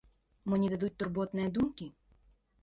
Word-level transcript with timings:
Мо 0.51 0.57
не 0.63 0.69
дадуць 0.71 0.89
турботныя 1.03 1.53
думкі? 1.59 1.89